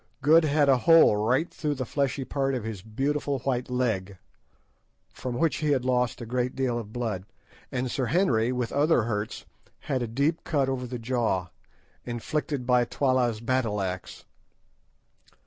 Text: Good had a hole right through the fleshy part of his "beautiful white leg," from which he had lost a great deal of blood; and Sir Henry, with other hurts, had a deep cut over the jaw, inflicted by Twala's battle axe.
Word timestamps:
Good 0.23 0.45
had 0.45 0.67
a 0.67 0.79
hole 0.79 1.15
right 1.15 1.47
through 1.53 1.75
the 1.75 1.85
fleshy 1.85 2.25
part 2.25 2.55
of 2.55 2.63
his 2.63 2.81
"beautiful 2.81 3.37
white 3.41 3.69
leg," 3.69 4.17
from 5.13 5.35
which 5.37 5.57
he 5.57 5.69
had 5.69 5.85
lost 5.85 6.21
a 6.21 6.25
great 6.25 6.55
deal 6.55 6.79
of 6.79 6.91
blood; 6.91 7.23
and 7.71 7.91
Sir 7.91 8.07
Henry, 8.07 8.51
with 8.51 8.71
other 8.73 9.03
hurts, 9.03 9.45
had 9.81 10.01
a 10.01 10.07
deep 10.07 10.43
cut 10.43 10.69
over 10.69 10.87
the 10.87 10.97
jaw, 10.97 11.49
inflicted 12.03 12.65
by 12.65 12.83
Twala's 12.83 13.41
battle 13.41 13.79
axe. 13.79 14.25